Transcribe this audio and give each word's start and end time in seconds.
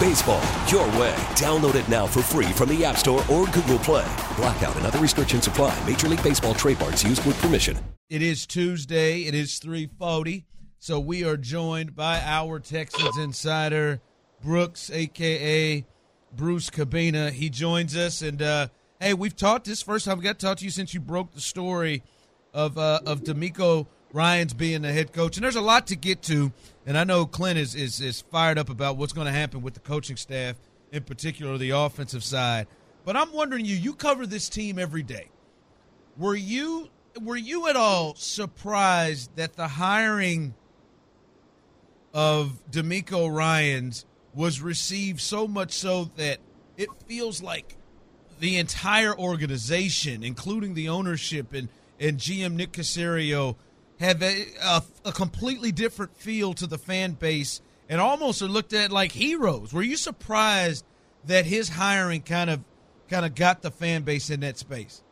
Baseball, 0.00 0.42
your 0.66 0.86
way. 0.98 1.14
Download 1.36 1.74
it 1.74 1.86
now 1.86 2.06
for 2.06 2.22
free 2.22 2.50
from 2.52 2.70
the 2.70 2.82
App 2.86 2.96
Store 2.96 3.22
or 3.30 3.44
Google 3.48 3.78
Play. 3.80 4.10
Blackout 4.34 4.74
and 4.76 4.86
other 4.86 4.98
restrictions 4.98 5.46
apply. 5.46 5.78
Major 5.86 6.08
League 6.08 6.22
Baseball 6.22 6.54
trademarks 6.54 7.04
used 7.04 7.22
with 7.26 7.38
permission. 7.42 7.76
It 8.08 8.22
is 8.22 8.46
Tuesday. 8.46 9.24
It 9.24 9.34
is 9.34 9.58
340. 9.58 10.46
So 10.78 10.98
we 10.98 11.22
are 11.22 11.36
joined 11.36 11.94
by 11.94 12.18
our 12.24 12.58
Texans 12.60 13.18
insider, 13.18 14.00
Brooks, 14.42 14.90
a.k.a. 14.90 15.84
Bruce 16.34 16.70
Kubena. 16.70 17.30
He 17.30 17.50
joins 17.50 17.94
us. 17.94 18.22
And, 18.22 18.40
uh, 18.40 18.68
hey, 19.00 19.12
we've 19.12 19.36
talked 19.36 19.66
this 19.66 19.82
first 19.82 20.06
time. 20.06 20.16
We 20.16 20.24
got 20.24 20.38
to 20.38 20.46
talk 20.46 20.56
to 20.58 20.64
you 20.64 20.70
since 20.70 20.94
you 20.94 21.00
broke 21.00 21.34
the 21.34 21.42
story 21.42 22.02
of, 22.54 22.78
uh, 22.78 23.00
of 23.04 23.22
DeMeco 23.22 23.86
Ryans 24.12 24.54
being 24.54 24.82
the 24.82 24.92
head 24.92 25.12
coach. 25.12 25.36
And 25.36 25.44
there's 25.44 25.56
a 25.56 25.60
lot 25.60 25.86
to 25.88 25.96
get 25.96 26.22
to. 26.22 26.52
And 26.86 26.98
I 26.98 27.04
know 27.04 27.26
Clint 27.26 27.58
is, 27.58 27.74
is, 27.74 28.00
is 28.00 28.20
fired 28.20 28.58
up 28.58 28.68
about 28.68 28.96
what's 28.96 29.12
going 29.12 29.26
to 29.26 29.32
happen 29.32 29.62
with 29.62 29.74
the 29.74 29.80
coaching 29.80 30.16
staff, 30.16 30.56
in 30.92 31.04
particular 31.04 31.56
the 31.58 31.70
offensive 31.70 32.24
side. 32.24 32.66
But 33.04 33.16
I'm 33.16 33.32
wondering 33.32 33.64
you, 33.64 33.76
you 33.76 33.94
cover 33.94 34.26
this 34.26 34.48
team 34.48 34.78
every 34.78 35.02
day. 35.02 35.28
Were 36.16 36.34
you 36.34 36.90
were 37.20 37.36
you 37.36 37.68
at 37.68 37.76
all 37.76 38.14
surprised 38.14 39.34
that 39.36 39.54
the 39.56 39.66
hiring 39.66 40.54
of 42.12 42.58
DeMeco 42.70 43.32
Ryans 43.34 44.04
was 44.34 44.60
received 44.60 45.20
so 45.20 45.48
much 45.48 45.72
so 45.72 46.04
that 46.16 46.38
it 46.76 46.88
feels 47.06 47.42
like 47.42 47.76
the 48.38 48.58
entire 48.58 49.16
organization, 49.16 50.22
including 50.22 50.74
the 50.74 50.88
ownership 50.88 51.52
and, 51.52 51.68
and 51.98 52.18
GM 52.18 52.54
Nick 52.54 52.72
Caserio, 52.72 53.56
have 54.00 54.22
a, 54.22 54.46
a, 54.62 54.82
a 55.04 55.12
completely 55.12 55.70
different 55.70 56.16
feel 56.16 56.54
to 56.54 56.66
the 56.66 56.78
fan 56.78 57.12
base 57.12 57.60
and 57.88 58.00
almost 58.00 58.40
are 58.40 58.48
looked 58.48 58.72
at 58.72 58.90
like 58.90 59.12
heroes. 59.12 59.72
Were 59.72 59.82
you 59.82 59.96
surprised 59.96 60.84
that 61.26 61.44
his 61.44 61.68
hiring 61.68 62.22
kind 62.22 62.48
of 62.48 62.60
kind 63.08 63.26
of 63.26 63.34
got 63.34 63.62
the 63.62 63.70
fan 63.70 64.02
base 64.02 64.30
in 64.30 64.40
that 64.40 64.56
space? 64.56 65.02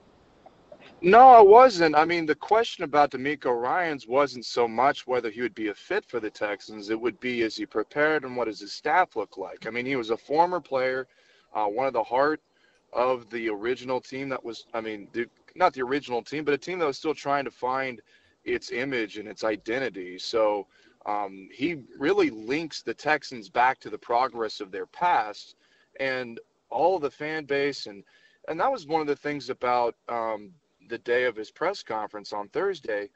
No, 1.01 1.21
I 1.21 1.41
wasn't. 1.41 1.95
I 1.95 2.05
mean, 2.05 2.27
the 2.27 2.35
question 2.35 2.83
about 2.83 3.13
DeMeco 3.13 3.55
Ryans 3.61 4.09
wasn't 4.09 4.45
so 4.45 4.67
much 4.67 5.07
whether 5.07 5.31
he 5.31 5.43
would 5.43 5.55
be 5.55 5.69
a 5.69 5.75
fit 5.75 6.05
for 6.05 6.19
the 6.19 6.31
Texans. 6.31 6.91
It 6.91 7.01
would 7.01 7.21
be 7.21 7.43
is 7.43 7.57
he 7.57 7.67
prepared 7.67 8.25
and 8.25 8.37
what 8.37 8.47
does 8.47 8.61
his 8.61 8.73
staff 8.73 9.15
look 9.15 9.37
like? 9.37 9.67
I 9.67 9.71
mean, 9.71 9.87
he 9.87 9.97
was 9.97 10.11
a 10.11 10.17
former 10.17 10.61
player, 10.61 11.07
uh, 11.55 11.67
one 11.67 11.87
of 11.87 11.93
the 11.93 12.03
heart 12.03 12.41
of 12.93 13.29
the 13.31 13.49
original 13.49 14.01
team 14.01 14.29
that 14.31 14.43
was, 14.43 14.65
I 14.73 14.81
mean, 14.81 15.09
the, 15.13 15.27
not 15.55 15.75
the 15.75 15.83
original 15.83 16.23
team, 16.23 16.45
but 16.45 16.55
a 16.55 16.59
team 16.59 16.79
that 16.79 16.87
was 16.87 16.97
still 16.97 17.15
trying 17.15 17.45
to 17.45 17.51
find 17.51 18.01
its 18.49 18.71
image 18.73 19.19
and 19.19 19.29
its 19.29 19.45
identity. 19.45 20.19
So 20.19 20.67
um, 21.07 21.49
he 21.53 21.77
really 21.99 22.31
links 22.31 22.83
the 22.83 22.95
Texans 22.95 23.49
back 23.49 23.79
to 23.81 23.91
the 23.91 23.99
progress 23.99 24.61
of 24.61 24.71
their 24.71 24.87
past 24.87 25.57
and 26.01 26.41
all 26.71 26.99
the 26.99 27.11
fan 27.11 27.45
base 27.45 27.87
and 27.87 28.05
and 28.49 28.59
that 28.61 28.73
was 28.73 28.87
one 28.87 29.03
of 29.03 29.07
the 29.07 29.17
things 29.17 29.51
about 29.51 29.95
um, 30.09 30.51
the 30.89 30.99
day 30.99 31.25
of 31.25 31.37
his 31.37 31.51
press 31.51 31.83
conference 31.83 32.33
on 32.33 32.49
Thursday, 32.49 33.11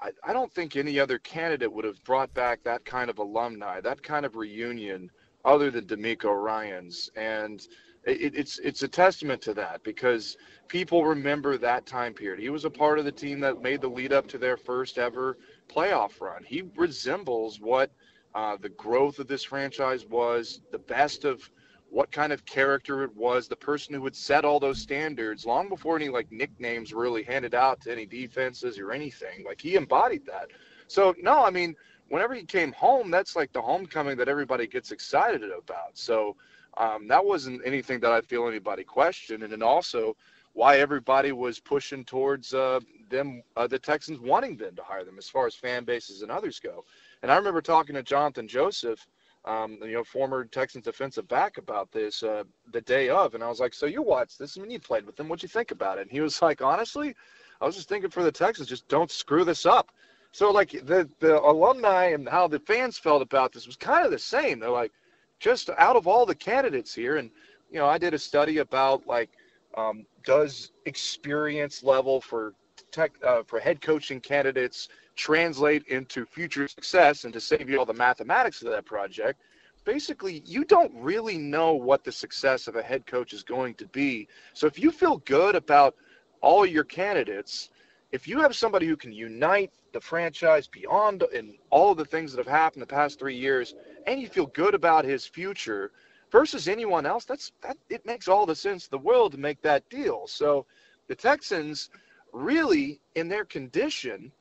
I, 0.00 0.10
I 0.22 0.32
don't 0.32 0.52
think 0.52 0.76
any 0.76 1.00
other 1.00 1.18
candidate 1.18 1.72
would 1.72 1.84
have 1.84 2.02
brought 2.04 2.32
back 2.34 2.62
that 2.64 2.84
kind 2.84 3.08
of 3.08 3.18
alumni, 3.18 3.80
that 3.80 4.02
kind 4.02 4.26
of 4.26 4.36
reunion, 4.36 5.10
other 5.44 5.70
than 5.70 5.86
DeMeco 5.86 6.42
Ryans. 6.42 7.10
And 7.16 7.66
it, 8.06 8.34
it's 8.34 8.58
it's 8.58 8.82
a 8.82 8.88
testament 8.88 9.40
to 9.42 9.54
that 9.54 9.82
because 9.82 10.36
people 10.68 11.04
remember 11.04 11.56
that 11.58 11.86
time 11.86 12.12
period. 12.14 12.40
He 12.40 12.50
was 12.50 12.64
a 12.64 12.70
part 12.70 12.98
of 12.98 13.04
the 13.04 13.12
team 13.12 13.40
that 13.40 13.62
made 13.62 13.80
the 13.80 13.88
lead 13.88 14.12
up 14.12 14.26
to 14.28 14.38
their 14.38 14.56
first 14.56 14.98
ever 14.98 15.38
playoff 15.68 16.20
run. 16.20 16.42
He 16.44 16.64
resembles 16.76 17.60
what 17.60 17.90
uh, 18.34 18.56
the 18.60 18.68
growth 18.70 19.18
of 19.18 19.26
this 19.26 19.44
franchise 19.44 20.06
was, 20.06 20.60
the 20.72 20.78
best 20.78 21.24
of 21.24 21.48
what 21.90 22.10
kind 22.10 22.32
of 22.32 22.44
character 22.44 23.04
it 23.04 23.14
was, 23.14 23.46
the 23.46 23.54
person 23.54 23.94
who 23.94 24.00
would 24.02 24.16
set 24.16 24.44
all 24.44 24.58
those 24.58 24.80
standards 24.80 25.46
long 25.46 25.68
before 25.68 25.94
any 25.94 26.08
like 26.08 26.30
nicknames 26.32 26.92
were 26.92 27.02
really 27.02 27.22
handed 27.22 27.54
out 27.54 27.80
to 27.80 27.92
any 27.92 28.04
defenses 28.04 28.78
or 28.78 28.90
anything. 28.90 29.44
Like 29.46 29.60
he 29.60 29.76
embodied 29.76 30.26
that. 30.26 30.48
So 30.88 31.14
no, 31.22 31.44
I 31.44 31.50
mean, 31.50 31.76
whenever 32.08 32.34
he 32.34 32.44
came 32.44 32.72
home, 32.72 33.10
that's 33.10 33.36
like 33.36 33.52
the 33.52 33.62
homecoming 33.62 34.16
that 34.16 34.28
everybody 34.28 34.66
gets 34.66 34.90
excited 34.90 35.44
about. 35.44 35.92
So 35.94 36.36
um, 36.76 37.08
that 37.08 37.24
wasn't 37.24 37.62
anything 37.64 38.00
that 38.00 38.12
I 38.12 38.20
feel 38.20 38.48
anybody 38.48 38.84
questioned, 38.84 39.42
and 39.42 39.52
then 39.52 39.62
also 39.62 40.16
why 40.52 40.78
everybody 40.78 41.32
was 41.32 41.58
pushing 41.58 42.04
towards 42.04 42.54
uh, 42.54 42.78
them, 43.08 43.42
uh, 43.56 43.66
the 43.66 43.78
Texans 43.78 44.20
wanting 44.20 44.56
them 44.56 44.76
to 44.76 44.82
hire 44.82 45.04
them, 45.04 45.18
as 45.18 45.28
far 45.28 45.46
as 45.46 45.54
fan 45.54 45.84
bases 45.84 46.22
and 46.22 46.30
others 46.30 46.60
go. 46.60 46.84
And 47.22 47.32
I 47.32 47.36
remember 47.36 47.60
talking 47.60 47.94
to 47.96 48.02
Johnathan 48.02 48.46
Joseph 48.48 49.06
um, 49.44 49.78
you 49.82 49.92
know, 49.92 50.04
former 50.04 50.44
Texans 50.44 50.84
defensive 50.84 51.28
back 51.28 51.58
about 51.58 51.92
this 51.92 52.22
uh, 52.22 52.44
the 52.72 52.80
day 52.80 53.10
of, 53.10 53.34
and 53.34 53.44
I 53.44 53.48
was 53.48 53.60
like, 53.60 53.74
"So 53.74 53.86
you 53.86 54.02
watched 54.02 54.38
this? 54.38 54.56
I 54.56 54.60
mean, 54.60 54.70
you 54.70 54.80
played 54.80 55.04
with 55.04 55.16
them. 55.16 55.28
What'd 55.28 55.42
you 55.42 55.48
think 55.48 55.70
about 55.70 55.98
it?" 55.98 56.02
And 56.02 56.10
he 56.10 56.20
was 56.20 56.40
like, 56.40 56.62
"Honestly, 56.62 57.14
I 57.60 57.66
was 57.66 57.76
just 57.76 57.88
thinking 57.88 58.10
for 58.10 58.22
the 58.22 58.32
Texans, 58.32 58.68
just 58.68 58.88
don't 58.88 59.10
screw 59.10 59.44
this 59.44 59.66
up." 59.66 59.90
So 60.32 60.50
like 60.50 60.70
the 60.70 61.08
the 61.20 61.40
alumni 61.40 62.06
and 62.06 62.28
how 62.28 62.48
the 62.48 62.58
fans 62.58 62.98
felt 62.98 63.22
about 63.22 63.52
this 63.52 63.66
was 63.66 63.76
kind 63.76 64.04
of 64.04 64.10
the 64.10 64.18
same. 64.18 64.60
They're 64.60 64.70
like, 64.70 64.92
just 65.40 65.70
out 65.78 65.96
of 65.96 66.06
all 66.06 66.26
the 66.26 66.34
candidates 66.34 66.94
here, 66.94 67.16
and 67.16 67.30
you 67.70 67.78
know, 67.78 67.86
I 67.86 67.98
did 67.98 68.14
a 68.14 68.18
study 68.18 68.58
about 68.58 69.06
like, 69.06 69.30
um, 69.76 70.06
does 70.24 70.70
experience 70.86 71.82
level 71.82 72.20
for 72.20 72.54
tech 72.90 73.12
uh, 73.26 73.42
for 73.42 73.58
head 73.58 73.80
coaching 73.80 74.20
candidates 74.20 74.88
translate 75.16 75.84
into 75.88 76.24
future 76.24 76.68
success 76.68 77.24
and 77.24 77.32
to 77.32 77.40
save 77.40 77.68
you 77.68 77.78
all 77.78 77.84
the 77.84 77.94
mathematics 77.94 78.62
of 78.62 78.70
that 78.70 78.84
project? 78.84 79.40
Basically 79.84 80.42
you 80.46 80.64
don't 80.64 80.92
really 80.94 81.36
know 81.36 81.74
what 81.74 82.04
the 82.04 82.12
success 82.12 82.68
of 82.68 82.76
a 82.76 82.82
head 82.82 83.06
coach 83.06 83.32
is 83.32 83.42
going 83.42 83.74
to 83.74 83.86
be. 83.88 84.28
So 84.54 84.66
if 84.66 84.78
you 84.78 84.90
feel 84.90 85.18
good 85.18 85.56
about 85.56 85.96
all 86.40 86.64
your 86.64 86.84
candidates 86.84 87.70
if 88.14 88.28
you 88.28 88.40
have 88.40 88.54
somebody 88.54 88.86
who 88.86 88.96
can 88.96 89.12
unite 89.12 89.72
the 89.92 90.00
franchise 90.00 90.68
beyond 90.68 91.24
and 91.34 91.54
all 91.70 91.96
the 91.96 92.04
things 92.04 92.32
that 92.32 92.38
have 92.38 92.46
happened 92.46 92.80
the 92.80 92.86
past 92.86 93.18
three 93.18 93.34
years 93.34 93.74
and 94.06 94.20
you 94.20 94.28
feel 94.28 94.46
good 94.46 94.74
about 94.74 95.04
his 95.04 95.26
future 95.26 95.92
versus 96.30 96.68
anyone 96.68 97.06
else 97.06 97.24
that's 97.24 97.52
that 97.62 97.76
it 97.88 98.04
makes 98.06 98.28
all 98.28 98.46
the 98.46 98.54
sense 98.54 98.86
in 98.86 98.90
the 98.90 99.04
world 99.04 99.32
to 99.32 99.38
make 99.38 99.60
that 99.62 99.88
deal 99.88 100.26
so 100.26 100.66
the 101.08 101.14
texans 101.14 101.90
really 102.32 103.00
in 103.14 103.28
their 103.28 103.44
condition 103.44 104.32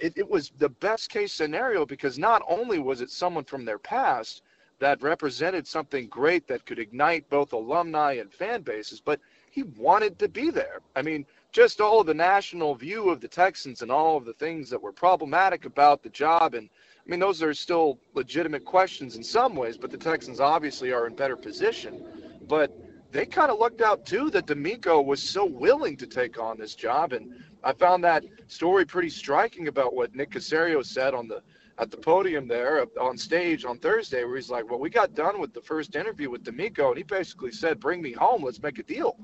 it, 0.00 0.12
it 0.16 0.28
was 0.28 0.52
the 0.58 0.68
best 0.68 1.10
case 1.10 1.32
scenario 1.32 1.86
because 1.86 2.18
not 2.18 2.42
only 2.48 2.78
was 2.78 3.00
it 3.00 3.10
someone 3.10 3.44
from 3.44 3.64
their 3.64 3.78
past 3.78 4.42
that 4.82 5.00
represented 5.00 5.66
something 5.66 6.08
great 6.08 6.48
that 6.48 6.66
could 6.66 6.80
ignite 6.80 7.28
both 7.30 7.52
alumni 7.52 8.14
and 8.14 8.32
fan 8.32 8.62
bases, 8.62 9.00
but 9.00 9.20
he 9.50 9.62
wanted 9.62 10.18
to 10.18 10.28
be 10.28 10.50
there. 10.50 10.80
I 10.96 11.02
mean, 11.02 11.24
just 11.52 11.80
all 11.80 12.00
of 12.00 12.06
the 12.08 12.14
national 12.14 12.74
view 12.74 13.08
of 13.08 13.20
the 13.20 13.28
Texans 13.28 13.82
and 13.82 13.92
all 13.92 14.16
of 14.16 14.24
the 14.24 14.32
things 14.32 14.68
that 14.70 14.82
were 14.82 14.90
problematic 14.90 15.66
about 15.66 16.02
the 16.02 16.08
job. 16.08 16.54
And 16.54 16.68
I 17.04 17.10
mean, 17.10 17.20
those 17.20 17.42
are 17.42 17.52
still 17.52 17.98
legitimate 18.14 18.64
questions 18.64 19.16
in 19.16 19.24
some 19.24 19.56
ways, 19.56 19.76
but 19.76 19.90
the 19.90 19.98
Texans 19.98 20.38
obviously 20.38 20.92
are 20.92 21.06
in 21.06 21.14
better 21.14 21.36
position. 21.36 22.04
But 22.46 22.72
they 23.10 23.26
kind 23.26 23.50
of 23.50 23.58
lucked 23.58 23.82
out 23.82 24.06
too 24.06 24.30
that 24.30 24.46
DeMeco 24.46 25.04
was 25.04 25.22
so 25.22 25.44
willing 25.44 25.96
to 25.96 26.06
take 26.06 26.40
on 26.40 26.58
this 26.58 26.74
job. 26.74 27.12
And 27.12 27.42
I 27.64 27.72
found 27.72 28.04
that 28.04 28.24
story 28.46 28.84
pretty 28.84 29.10
striking 29.10 29.68
about 29.68 29.94
what 29.94 30.14
Nick 30.14 30.30
Caserio 30.30 30.84
said 30.84 31.14
on 31.14 31.28
the 31.28 31.42
at 31.78 31.90
the 31.90 31.96
podium 31.96 32.46
there 32.46 32.86
on 33.00 33.16
stage 33.16 33.64
on 33.64 33.78
Thursday, 33.78 34.24
where 34.24 34.36
he's 34.36 34.50
like, 34.50 34.68
"Well, 34.68 34.78
we 34.78 34.90
got 34.90 35.14
done 35.14 35.40
with 35.40 35.54
the 35.54 35.62
first 35.62 35.96
interview 35.96 36.30
with 36.30 36.44
DeMeco, 36.44 36.88
and 36.88 36.98
he 36.98 37.02
basically 37.02 37.50
said, 37.50 37.80
"Bring 37.80 38.02
me 38.02 38.12
home, 38.12 38.44
let's 38.44 38.62
make 38.62 38.78
a 38.78 38.82
deal." 38.82 39.16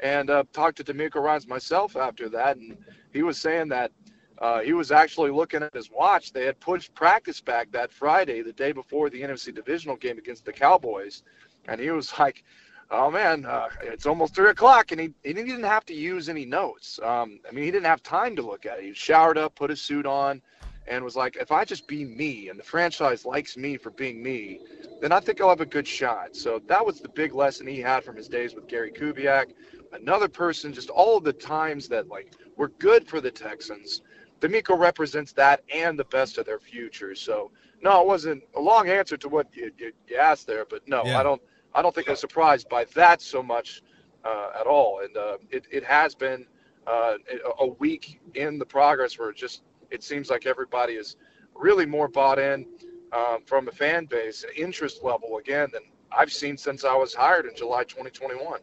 And 0.00 0.28
uh, 0.28 0.44
talked 0.52 0.76
to 0.76 0.84
DeMeco 0.84 1.16
Ryans 1.16 1.48
myself 1.48 1.96
after 1.96 2.28
that, 2.28 2.58
and 2.58 2.76
he 3.12 3.22
was 3.22 3.38
saying 3.38 3.68
that 3.68 3.92
uh, 4.38 4.60
he 4.60 4.72
was 4.72 4.92
actually 4.92 5.30
looking 5.30 5.62
at 5.62 5.74
his 5.74 5.90
watch. 5.90 6.32
They 6.32 6.44
had 6.44 6.60
pushed 6.60 6.94
practice 6.94 7.40
back 7.40 7.70
that 7.72 7.92
Friday, 7.92 8.42
the 8.42 8.52
day 8.52 8.72
before 8.72 9.08
the 9.08 9.22
NFC 9.22 9.54
divisional 9.54 9.96
game 9.96 10.18
against 10.18 10.44
the 10.44 10.52
Cowboys, 10.52 11.22
and 11.68 11.80
he 11.80 11.90
was 11.90 12.12
like, 12.18 12.44
oh 12.90 13.10
man, 13.10 13.44
uh, 13.46 13.68
it's 13.82 14.06
almost 14.06 14.34
three 14.34 14.50
o'clock, 14.50 14.92
and 14.92 15.00
he, 15.00 15.12
he 15.24 15.32
didn't 15.32 15.64
have 15.64 15.84
to 15.86 15.94
use 15.94 16.28
any 16.28 16.44
notes. 16.44 17.00
Um, 17.02 17.40
I 17.48 17.52
mean, 17.52 17.64
he 17.64 17.70
didn't 17.70 17.86
have 17.86 18.02
time 18.02 18.36
to 18.36 18.42
look 18.42 18.66
at 18.66 18.78
it. 18.78 18.84
He 18.84 18.94
showered 18.94 19.38
up, 19.38 19.54
put 19.54 19.70
his 19.70 19.80
suit 19.80 20.06
on, 20.06 20.42
and 20.88 21.02
was 21.02 21.16
like, 21.16 21.36
if 21.36 21.50
I 21.50 21.64
just 21.64 21.88
be 21.88 22.04
me, 22.04 22.48
and 22.48 22.58
the 22.58 22.64
franchise 22.64 23.24
likes 23.24 23.56
me 23.56 23.76
for 23.76 23.90
being 23.90 24.22
me, 24.22 24.60
then 25.00 25.12
I 25.12 25.20
think 25.20 25.40
I'll 25.40 25.48
have 25.48 25.60
a 25.60 25.66
good 25.66 25.86
shot. 25.86 26.36
So 26.36 26.60
that 26.68 26.84
was 26.84 27.00
the 27.00 27.08
big 27.08 27.34
lesson 27.34 27.66
he 27.66 27.80
had 27.80 28.04
from 28.04 28.16
his 28.16 28.28
days 28.28 28.54
with 28.54 28.68
Gary 28.68 28.92
Kubiak, 28.92 29.46
another 29.92 30.28
person, 30.28 30.72
just 30.72 30.90
all 30.90 31.16
of 31.16 31.24
the 31.24 31.32
times 31.32 31.88
that 31.88 32.08
like 32.08 32.34
were 32.56 32.68
good 32.68 33.08
for 33.08 33.20
the 33.20 33.30
Texans. 33.30 34.02
DeMeco 34.46 34.78
represents 34.78 35.32
that 35.32 35.62
and 35.72 35.98
the 35.98 36.04
best 36.04 36.38
of 36.38 36.46
their 36.46 36.58
future. 36.58 37.14
So 37.14 37.50
no, 37.82 38.00
it 38.00 38.06
wasn't 38.06 38.42
a 38.54 38.60
long 38.60 38.88
answer 38.88 39.16
to 39.16 39.28
what 39.28 39.46
you, 39.54 39.70
you, 39.78 39.92
you 40.08 40.16
asked 40.16 40.46
there, 40.46 40.64
but 40.64 40.86
no, 40.88 41.04
yeah. 41.04 41.18
I 41.18 41.22
don't 41.22 41.42
I 41.74 41.82
don't 41.82 41.94
think 41.94 42.08
I'm 42.08 42.16
surprised 42.16 42.68
by 42.68 42.84
that 42.94 43.20
so 43.20 43.42
much 43.42 43.82
uh, 44.24 44.50
at 44.58 44.66
all. 44.66 45.00
And 45.00 45.16
uh, 45.16 45.38
it 45.50 45.66
it 45.70 45.84
has 45.84 46.14
been 46.14 46.46
uh, 46.86 47.14
a 47.60 47.66
week 47.66 48.20
in 48.34 48.58
the 48.58 48.66
progress 48.66 49.18
where 49.18 49.30
it 49.30 49.36
just 49.36 49.62
it 49.90 50.02
seems 50.02 50.30
like 50.30 50.46
everybody 50.46 50.94
is 50.94 51.16
really 51.54 51.86
more 51.86 52.08
bought 52.08 52.38
in 52.38 52.66
um, 53.12 53.38
from 53.46 53.68
a 53.68 53.72
fan 53.72 54.06
base 54.06 54.44
interest 54.56 55.02
level 55.02 55.38
again 55.38 55.68
than 55.72 55.82
I've 56.12 56.32
seen 56.32 56.56
since 56.56 56.84
I 56.84 56.94
was 56.94 57.14
hired 57.14 57.46
in 57.46 57.54
July 57.54 57.84
2021. 57.84 58.60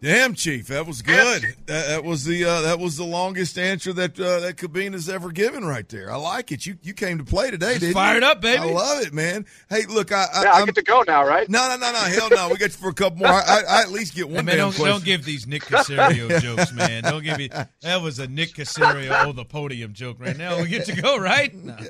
Damn, 0.00 0.34
Chief, 0.34 0.68
that 0.68 0.86
was 0.86 1.02
good. 1.02 1.42
That, 1.66 1.88
that, 1.88 2.04
was 2.04 2.24
the 2.24 2.44
uh, 2.44 2.60
that 2.62 2.78
was 2.78 2.96
the 2.96 3.04
longest 3.04 3.58
answer 3.58 3.92
that 3.94 4.18
uh, 4.18 4.40
that 4.40 4.56
Kubena's 4.56 5.08
ever 5.08 5.32
given 5.32 5.64
right 5.64 5.88
there. 5.88 6.12
I 6.12 6.16
like 6.16 6.52
it. 6.52 6.64
You 6.64 6.78
you 6.82 6.94
came 6.94 7.18
to 7.18 7.24
play 7.24 7.50
today, 7.50 7.78
did 7.78 7.94
Fired 7.94 8.22
up, 8.22 8.40
baby. 8.40 8.62
I 8.62 8.72
love 8.72 9.02
it, 9.02 9.12
man. 9.12 9.44
Hey, 9.68 9.86
look, 9.86 10.12
I, 10.12 10.26
I, 10.32 10.42
yeah, 10.44 10.52
I 10.52 10.64
get 10.64 10.76
to 10.76 10.82
go 10.82 11.02
now, 11.04 11.26
right? 11.26 11.48
No, 11.48 11.68
no, 11.68 11.76
no, 11.76 11.92
no. 11.92 11.98
Hell 11.98 12.30
no. 12.30 12.48
We 12.48 12.58
got 12.58 12.66
you 12.66 12.76
for 12.76 12.90
a 12.90 12.94
couple 12.94 13.18
more. 13.18 13.28
I, 13.28 13.62
I 13.68 13.82
at 13.82 13.90
least 13.90 14.14
get 14.14 14.28
one. 14.28 14.36
Hey, 14.36 14.42
man, 14.42 14.58
don't, 14.58 14.76
don't, 14.76 15.04
give 15.04 15.24
these 15.24 15.48
Nick 15.48 15.62
Caserio 15.64 16.40
jokes, 16.40 16.72
man. 16.72 17.02
Don't 17.02 17.24
give 17.24 17.36
me 17.36 17.48
that 17.48 18.00
was 18.00 18.20
a 18.20 18.28
Nick 18.28 18.54
Caserio 18.54 19.26
on 19.26 19.34
the 19.34 19.44
podium 19.44 19.94
joke 19.94 20.20
right 20.20 20.36
now. 20.36 20.60
We 20.60 20.68
get 20.68 20.86
to 20.86 21.02
go, 21.02 21.18
right? 21.18 21.52
No. 21.54 21.76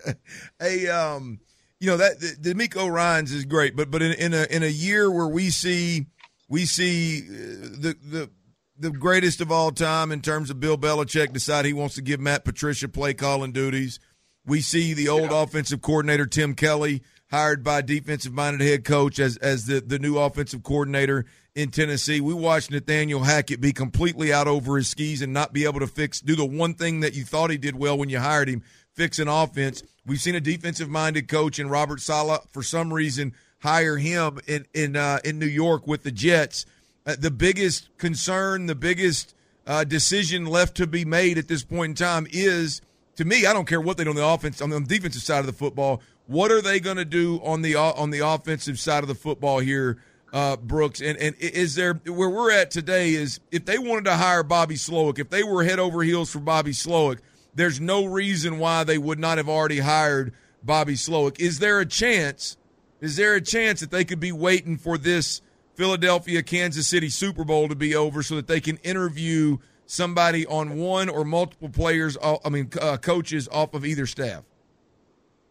Hey, 0.59 0.89
um, 0.89 1.41
you 1.81 1.89
know 1.91 1.99
that 1.99 2.21
the, 2.21 2.55
DeMeco 2.55 2.91
Ryans 2.91 3.33
is 3.33 3.45
great, 3.45 3.77
but 3.77 3.91
but 3.91 4.03
in, 4.03 4.13
in 4.13 4.35
a 4.35 4.47
in 4.51 4.63
a 4.63 4.69
year 4.69 5.11
where 5.11 5.29
we 5.29 5.51
see 5.51 6.07
we 6.49 6.65
see 6.65 7.21
uh, 7.21 7.33
the 7.79 7.97
the 8.03 8.31
the 8.79 8.91
greatest 8.91 9.41
of 9.41 9.50
all 9.50 9.73
time 9.73 10.12
in 10.12 10.21
terms 10.21 10.50
of 10.50 10.61
Bill 10.61 10.79
Belichick 10.79 11.33
decide 11.33 11.65
he 11.65 11.73
wants 11.73 11.97
to 11.97 12.03
give 12.03 12.21
Matt 12.21 12.45
Patricia 12.45 12.89
play 12.89 13.12
calling 13.12 13.50
duties. 13.50 13.99
We 14.47 14.61
see 14.61 14.95
the 14.95 15.09
old 15.09 15.31
yeah. 15.31 15.43
offensive 15.43 15.83
coordinator 15.83 16.27
Tim 16.27 16.55
Kelly 16.55 17.03
hired 17.31 17.62
by 17.62 17.83
defensive 17.83 18.33
minded 18.33 18.67
head 18.67 18.85
coach 18.85 19.19
as 19.19 19.37
as 19.39 19.67
the, 19.67 19.81
the 19.81 19.99
new 19.99 20.17
offensive 20.17 20.62
coordinator 20.62 21.27
in 21.55 21.71
Tennessee. 21.71 22.21
We 22.21 22.35
watched 22.35 22.71
Nathaniel 22.71 23.25
Hackett 23.25 23.61
be 23.61 23.73
completely 23.73 24.33
out 24.33 24.47
over 24.47 24.77
his 24.77 24.89
skis 24.89 25.23
and 25.23 25.33
not 25.33 25.53
be 25.53 25.65
able 25.65 25.81
to 25.81 25.87
fix 25.87 26.21
do 26.21 26.37
the 26.37 26.47
one 26.47 26.75
thing 26.75 27.00
that 27.00 27.15
you 27.15 27.25
thought 27.25 27.50
he 27.50 27.59
did 27.59 27.77
well 27.77 27.99
when 27.99 28.09
you 28.09 28.21
hired 28.21 28.49
him, 28.49 28.62
fix 28.95 29.19
an 29.19 29.29
offense. 29.29 29.83
We've 30.06 30.21
seen 30.21 30.37
a 30.37 30.41
defensive 30.41 30.89
minded 30.89 31.29
coach 31.29 31.59
in 31.59 31.69
Robert 31.69 32.00
Saleh 32.00 32.41
for 32.50 32.62
some 32.62 32.95
reason 32.95 33.35
hire 33.59 33.97
him 33.97 34.39
in 34.47 34.67
in 34.75 34.97
uh, 34.97 35.19
in 35.25 35.39
New 35.39 35.47
York 35.47 35.87
with 35.87 36.03
the 36.03 36.13
Jets 36.13 36.67
uh, 37.09 37.17
the 37.19 37.31
biggest 37.31 37.89
concern, 37.97 38.67
the 38.67 38.75
biggest 38.75 39.35
uh, 39.67 39.83
decision 39.83 40.45
left 40.45 40.77
to 40.77 40.87
be 40.87 41.07
made 41.07 41.39
at 41.39 41.49
this 41.49 41.65
point 41.65 41.91
in 41.91 41.95
time 41.95 42.27
is, 42.31 42.83
to 43.17 43.25
me, 43.25 43.47
I 43.47 43.55
don't 43.55 43.67
care 43.67 43.81
what 43.81 43.97
they 43.97 44.05
do 44.05 44.11
on 44.11 44.17
the 44.17 44.27
offense, 44.27 44.61
on 44.61 44.69
the 44.69 44.79
defensive 44.81 45.23
side 45.23 45.41
of 45.41 45.47
the 45.47 45.55
football. 45.55 46.03
What 46.27 46.51
are 46.51 46.61
they 46.61 46.81
going 46.81 46.99
to 46.99 47.07
do 47.07 47.41
on 47.43 47.63
the 47.63 47.77
on 47.77 48.11
the 48.11 48.19
offensive 48.19 48.79
side 48.79 49.03
of 49.03 49.09
the 49.09 49.15
football 49.15 49.61
here, 49.61 49.97
uh, 50.35 50.57
Brooks? 50.57 51.01
And 51.01 51.17
and 51.17 51.35
is 51.37 51.77
there 51.77 51.95
where 51.95 52.29
we're 52.29 52.53
at 52.53 52.71
today 52.71 53.15
is 53.15 53.41
if 53.51 53.65
they 53.65 53.79
wanted 53.79 54.05
to 54.05 54.17
hire 54.17 54.43
Bobby 54.43 54.75
Slowik, 54.75 55.19
if 55.19 55.31
they 55.31 55.43
were 55.43 55.65
head 55.65 55.79
over 55.79 56.03
heels 56.03 56.31
for 56.31 56.41
Bobby 56.41 56.73
Slowik, 56.73 57.21
there's 57.55 57.81
no 57.81 58.05
reason 58.05 58.59
why 58.59 58.85
they 58.85 58.99
would 58.99 59.19
not 59.19 59.39
have 59.39 59.49
already 59.49 59.79
hired 59.79 60.35
Bobby 60.63 60.95
Slowik. 60.95 61.41
Is 61.41 61.59
there 61.59 61.81
a 61.81 61.87
chance? 61.87 62.59
Is 63.00 63.17
there 63.17 63.35
a 63.35 63.41
chance 63.41 63.81
that 63.81 63.91
they 63.91 64.05
could 64.05 64.21
be 64.21 64.33
waiting 64.33 64.77
for 64.77 64.99
this? 64.99 65.41
Philadelphia 65.79 66.43
Kansas 66.43 66.89
City 66.89 67.09
Super 67.09 67.45
Bowl 67.45 67.69
to 67.69 67.77
be 67.77 67.95
over 67.95 68.25
so 68.25 68.35
that 68.35 68.49
they 68.49 68.61
can 68.61 68.79
interview 68.79 69.59
somebody 69.87 70.45
on 70.47 70.77
one 70.77 71.09
or 71.09 71.25
multiple 71.25 71.69
players, 71.69 72.19
I 72.21 72.49
mean, 72.49 72.69
uh, 72.81 72.97
coaches 72.97 73.49
off 73.53 73.75
of 73.75 73.87
either 73.87 74.05
staff? 74.05 74.43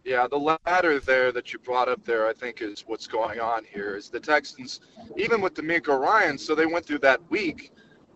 Yeah, 0.04 0.28
the 0.28 0.58
latter 0.66 1.00
there 1.00 1.32
that 1.32 1.54
you 1.54 1.60
brought 1.60 1.88
up 1.88 2.04
there, 2.04 2.28
I 2.28 2.34
think, 2.34 2.62
is 2.62 2.84
what's 2.88 3.08
going 3.08 3.40
on 3.40 3.64
here. 3.64 3.96
Is 3.96 4.10
the 4.10 4.20
Texans, 4.20 4.82
even 5.16 5.40
with 5.40 5.54
DeMeco 5.54 5.98
Ryan, 5.98 6.38
so 6.38 6.56
they 6.56 6.66
went 6.66 6.86
through 6.86 7.00
that 7.00 7.22
week 7.30 7.72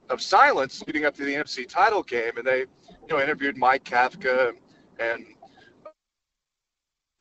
of 0.10 0.22
silence 0.22 0.84
leading 0.88 1.06
up 1.06 1.16
to 1.16 1.24
the 1.24 1.34
NFC 1.34 1.66
title 1.66 2.04
game, 2.04 2.34
and 2.36 2.46
they, 2.46 2.60
you 2.60 2.68
know, 3.10 3.22
interviewed 3.22 3.56
Mike 3.56 3.86
Kafka 3.86 4.52
and 5.00 5.26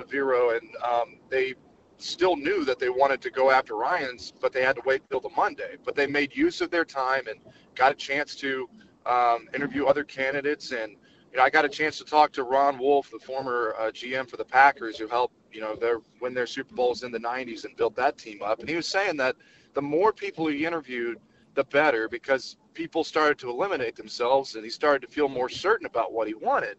Evero, 0.02 0.58
and 0.58 0.68
um, 0.84 1.18
they 1.30 1.54
still 2.02 2.36
knew 2.36 2.64
that 2.64 2.78
they 2.78 2.88
wanted 2.88 3.20
to 3.22 3.30
go 3.30 3.50
after 3.50 3.76
Ryans, 3.76 4.32
but 4.40 4.52
they 4.52 4.62
had 4.62 4.76
to 4.76 4.82
wait 4.84 5.02
till 5.10 5.20
the 5.20 5.30
Monday. 5.36 5.76
But 5.84 5.94
they 5.94 6.06
made 6.06 6.36
use 6.36 6.60
of 6.60 6.70
their 6.70 6.84
time 6.84 7.26
and 7.28 7.38
got 7.74 7.92
a 7.92 7.94
chance 7.94 8.34
to 8.36 8.68
um, 9.06 9.48
interview 9.54 9.86
other 9.86 10.04
candidates. 10.04 10.72
And 10.72 10.92
you 11.30 11.38
know, 11.38 11.42
I 11.42 11.50
got 11.50 11.64
a 11.64 11.68
chance 11.68 11.98
to 11.98 12.04
talk 12.04 12.32
to 12.32 12.42
Ron 12.42 12.78
Wolf, 12.78 13.10
the 13.10 13.18
former 13.18 13.74
uh, 13.78 13.90
GM 13.90 14.28
for 14.28 14.36
the 14.36 14.44
Packers, 14.44 14.98
who 14.98 15.06
helped 15.06 15.34
you 15.52 15.60
know 15.60 15.74
their 15.74 15.98
win 16.20 16.34
their 16.34 16.46
Super 16.46 16.74
Bowls 16.74 17.02
in 17.02 17.12
the 17.12 17.18
'90s 17.20 17.64
and 17.64 17.76
built 17.76 17.94
that 17.96 18.18
team 18.18 18.42
up. 18.42 18.60
And 18.60 18.68
he 18.68 18.76
was 18.76 18.86
saying 18.86 19.16
that 19.18 19.36
the 19.74 19.82
more 19.82 20.12
people 20.12 20.46
he 20.48 20.64
interviewed, 20.66 21.18
the 21.54 21.64
better, 21.64 22.08
because 22.08 22.56
people 22.74 23.04
started 23.04 23.38
to 23.38 23.50
eliminate 23.50 23.96
themselves, 23.96 24.54
and 24.54 24.64
he 24.64 24.70
started 24.70 25.06
to 25.06 25.12
feel 25.12 25.28
more 25.28 25.48
certain 25.48 25.86
about 25.86 26.12
what 26.12 26.26
he 26.26 26.34
wanted. 26.34 26.76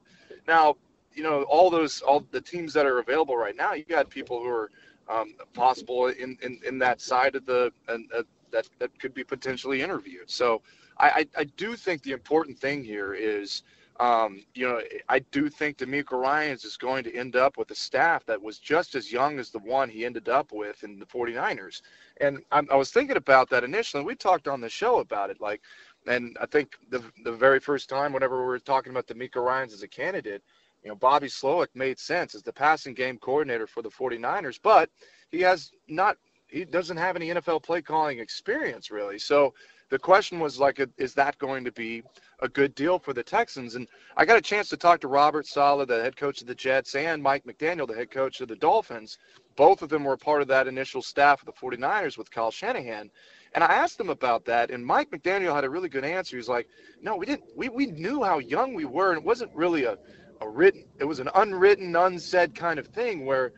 Now, 0.47 0.75
you 1.13 1.23
know, 1.23 1.43
all 1.43 1.69
those 1.69 2.01
all 2.01 2.25
the 2.31 2.41
teams 2.41 2.73
that 2.73 2.85
are 2.85 2.99
available 2.99 3.37
right 3.37 3.55
now, 3.55 3.73
you 3.73 3.83
got 3.83 4.09
people 4.09 4.39
who 4.39 4.49
are 4.49 4.71
um, 5.11 5.35
possible 5.53 6.07
in, 6.07 6.37
in, 6.41 6.59
in 6.65 6.79
that 6.79 7.01
side 7.01 7.35
of 7.35 7.45
the 7.45 7.71
and 7.87 8.09
uh, 8.13 8.23
that 8.51 8.67
that 8.79 8.97
could 8.99 9.13
be 9.13 9.23
potentially 9.23 9.81
interviewed. 9.81 10.29
So 10.29 10.61
I, 10.97 11.07
I, 11.35 11.41
I 11.41 11.43
do 11.63 11.75
think 11.75 12.03
the 12.03 12.11
important 12.11 12.57
thing 12.57 12.83
here 12.83 13.13
is. 13.13 13.63
Um, 13.99 14.43
you 14.55 14.67
know, 14.67 14.81
I 15.09 15.19
do 15.19 15.47
think 15.47 15.77
DeMeco 15.77 16.13
Ryans 16.13 16.63
is 16.65 16.75
going 16.75 17.03
to 17.03 17.15
end 17.15 17.35
up 17.35 17.57
with 17.57 17.69
a 17.69 17.75
staff 17.75 18.25
that 18.25 18.41
was 18.41 18.57
just 18.57 18.95
as 18.95 19.11
young 19.11 19.37
as 19.37 19.51
the 19.51 19.59
one 19.59 19.89
he 19.89 20.05
ended 20.05 20.27
up 20.27 20.51
with 20.51 20.83
in 20.83 20.97
the 20.97 21.05
49ers. 21.05 21.83
And 22.19 22.39
I, 22.51 22.63
I 22.71 22.75
was 22.75 22.89
thinking 22.89 23.17
about 23.17 23.47
that 23.51 23.63
initially. 23.63 24.03
We 24.03 24.15
talked 24.15 24.47
on 24.47 24.59
the 24.59 24.69
show 24.69 24.99
about 24.99 25.29
it, 25.29 25.39
like, 25.39 25.61
and 26.07 26.35
I 26.41 26.47
think 26.47 26.77
the 26.89 27.03
the 27.23 27.31
very 27.31 27.59
first 27.59 27.89
time, 27.89 28.11
whenever 28.11 28.39
we 28.39 28.47
were 28.47 28.59
talking 28.59 28.91
about 28.91 29.05
DeMeco 29.05 29.43
Ryans 29.45 29.73
as 29.73 29.83
a 29.83 29.87
candidate, 29.87 30.41
you 30.83 30.89
know, 30.89 30.95
Bobby 30.95 31.27
Slowik 31.27 31.67
made 31.73 31.99
sense 31.99 32.35
as 32.35 32.43
the 32.43 32.53
passing 32.53 32.93
game 32.93 33.17
coordinator 33.17 33.67
for 33.67 33.81
the 33.81 33.89
49ers, 33.89 34.59
but 34.61 34.89
he 35.31 35.41
has 35.41 35.71
not, 35.87 36.17
he 36.47 36.65
doesn't 36.65 36.97
have 36.97 37.15
any 37.15 37.29
NFL 37.29 37.63
play 37.63 37.81
calling 37.81 38.19
experience 38.19 38.91
really. 38.91 39.19
So 39.19 39.53
the 39.89 39.99
question 39.99 40.39
was 40.39 40.59
like, 40.59 40.81
is 40.97 41.13
that 41.15 41.37
going 41.37 41.65
to 41.65 41.71
be 41.71 42.01
a 42.39 42.47
good 42.47 42.73
deal 42.75 42.97
for 42.97 43.13
the 43.13 43.21
Texans? 43.21 43.75
And 43.75 43.87
I 44.15 44.25
got 44.25 44.37
a 44.37 44.41
chance 44.41 44.69
to 44.69 44.77
talk 44.77 45.01
to 45.01 45.07
Robert 45.07 45.45
Saleh, 45.45 45.87
the 45.87 46.01
head 46.01 46.15
coach 46.15 46.41
of 46.41 46.47
the 46.47 46.55
Jets, 46.55 46.95
and 46.95 47.21
Mike 47.21 47.43
McDaniel, 47.43 47.87
the 47.87 47.95
head 47.95 48.09
coach 48.09 48.39
of 48.39 48.47
the 48.47 48.55
Dolphins. 48.55 49.17
Both 49.57 49.81
of 49.81 49.89
them 49.89 50.05
were 50.05 50.15
part 50.15 50.41
of 50.41 50.47
that 50.47 50.67
initial 50.67 51.01
staff 51.01 51.41
of 51.41 51.45
the 51.45 51.51
49ers 51.51 52.17
with 52.17 52.31
Kyle 52.31 52.51
Shanahan. 52.51 53.11
And 53.53 53.65
I 53.65 53.67
asked 53.67 53.97
them 53.97 54.09
about 54.09 54.45
that, 54.45 54.71
and 54.71 54.85
Mike 54.85 55.11
McDaniel 55.11 55.53
had 55.53 55.65
a 55.65 55.69
really 55.69 55.89
good 55.89 56.05
answer. 56.05 56.37
He's 56.37 56.47
like, 56.47 56.69
"No, 57.01 57.17
we 57.17 57.25
didn't. 57.25 57.43
We 57.57 57.67
we 57.67 57.87
knew 57.87 58.23
how 58.23 58.39
young 58.39 58.73
we 58.73 58.85
were, 58.85 59.11
and 59.11 59.19
it 59.19 59.25
wasn't 59.25 59.53
really 59.53 59.83
a 59.83 59.97
a 60.41 60.49
written 60.49 60.83
it 60.99 61.05
was 61.05 61.19
an 61.19 61.29
unwritten 61.35 61.95
unsaid 61.95 62.53
kind 62.55 62.79
of 62.79 62.87
thing 62.87 63.25
where 63.25 63.51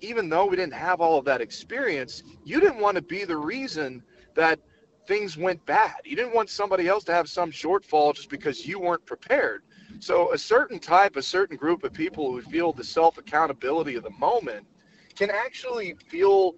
even 0.00 0.28
though 0.28 0.46
we 0.46 0.56
didn't 0.56 0.74
have 0.74 1.00
all 1.00 1.18
of 1.18 1.24
that 1.24 1.40
experience 1.40 2.22
you 2.44 2.60
didn't 2.60 2.78
want 2.78 2.94
to 2.94 3.02
be 3.02 3.24
the 3.24 3.36
reason 3.36 4.02
that 4.34 4.60
things 5.06 5.36
went 5.36 5.64
bad. 5.66 5.94
You 6.04 6.16
didn't 6.16 6.34
want 6.34 6.50
somebody 6.50 6.88
else 6.88 7.04
to 7.04 7.12
have 7.12 7.28
some 7.28 7.50
shortfall 7.50 8.14
just 8.14 8.28
because 8.28 8.66
you 8.66 8.78
weren't 8.78 9.04
prepared. 9.06 9.62
So 10.00 10.32
a 10.32 10.38
certain 10.38 10.78
type 10.78 11.16
a 11.16 11.22
certain 11.22 11.56
group 11.56 11.84
of 11.84 11.92
people 11.92 12.32
who 12.32 12.42
feel 12.42 12.72
the 12.72 12.84
self 12.84 13.18
accountability 13.18 13.94
of 13.94 14.02
the 14.02 14.10
moment 14.10 14.66
can 15.14 15.30
actually 15.30 15.94
feel 16.08 16.54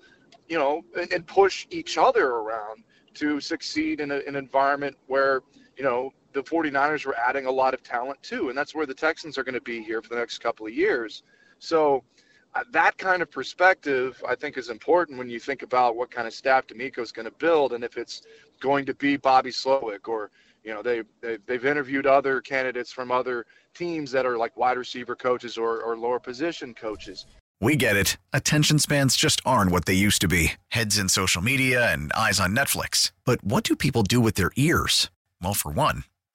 you 0.49 0.59
know 0.59 0.83
and, 1.13 1.27
push 1.27 1.67
each 1.71 1.99
other 1.99 2.27
around 2.27 2.83
to 3.15 3.41
succeed 3.41 4.01
in 4.01 4.11
a, 4.11 4.21
an 4.27 4.35
environment 4.35 4.97
where 5.07 5.43
you 5.77 5.85
know 5.85 6.13
the 6.33 6.43
49ers 6.43 7.07
were 7.07 7.17
adding 7.17 7.47
a 7.47 7.51
lot 7.51 7.75
of 7.75 7.83
talent 7.83 8.23
too. 8.23 8.49
And 8.49 8.59
that's 8.59 8.75
where 8.75 8.87
the 8.87 8.95
Texans 8.95 9.39
are 9.39 9.45
going 9.45 9.55
to 9.55 9.61
be 9.61 9.83
here 9.83 10.03
for 10.03 10.11
the 10.11 10.17
next 10.17 10.39
couple 10.39 10.67
of 10.67 10.73
years. 10.73 11.23
So 11.59 12.05
uh, 12.55 12.65
that 12.73 12.97
kind 12.99 13.23
of 13.23 13.31
perspective, 13.31 14.23
I 14.29 14.35
think, 14.35 14.57
is 14.57 14.69
important 14.69 15.19
when 15.19 15.29
you 15.29 15.41
think 15.41 15.63
about 15.63 15.97
what 15.97 16.11
kind 16.11 16.27
of 16.27 16.35
staff 16.35 16.67
DeMeco 16.67 16.99
is 16.99 17.13
going 17.13 17.27
to 17.27 17.35
build 17.39 17.73
and 17.73 17.85
if 17.85 17.97
it's 17.97 18.23
going 18.61 18.87
to 18.87 18.95
be 18.95 19.17
Bobby 19.17 19.51
Slowik 19.51 20.09
or, 20.09 20.31
you 20.65 20.75
know, 20.75 20.83
they, 20.83 21.03
they, 21.21 21.39
they've 21.47 21.65
interviewed 21.65 22.07
other 22.07 22.41
candidates 22.41 22.93
from 22.93 23.11
other 23.11 23.47
teams 23.75 24.11
that 24.11 24.27
are 24.27 24.37
like 24.37 24.57
wide 24.57 24.77
receiver 24.77 25.15
coaches 25.15 25.57
or, 25.57 25.83
or 25.83 25.97
lower 25.97 26.19
position 26.19 26.75
coaches. 26.75 27.27
We 27.61 27.75
get 27.75 27.97
it. 27.97 28.17
Attention 28.33 28.79
spans 28.79 29.17
just 29.17 29.41
aren't 29.45 29.73
what 29.73 29.87
they 29.87 29.95
used 29.95 30.21
to 30.21 30.29
be 30.29 30.53
heads 30.69 30.97
in 30.97 31.09
social 31.09 31.43
media 31.43 31.93
and 31.93 32.13
eyes 32.13 32.39
on 32.39 32.55
Netflix. 32.55 33.11
But 33.25 33.43
what 33.43 33.65
do 33.65 33.75
people 33.75 34.03
do 34.03 34.21
with 34.21 34.35
their 34.35 34.53
ears? 34.57 35.11
Well, 35.43 35.55
for 35.55 35.71
one, 35.71 36.05